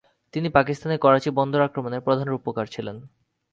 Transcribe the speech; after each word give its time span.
তিনি 0.33 0.47
পাকিস্তানের 0.49 0.99
করাচী 0.99 1.29
বন্দর 1.29 1.61
আক্রমণের 1.61 2.01
প্রধান 2.01 2.27
রূপকার 2.27 2.65
ছিলেন 2.65 2.95
তিনি। 2.95 3.07